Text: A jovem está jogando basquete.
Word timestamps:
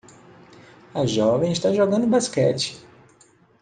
A 0.95 1.05
jovem 1.05 1.51
está 1.51 1.71
jogando 1.71 2.07
basquete. 2.07 2.75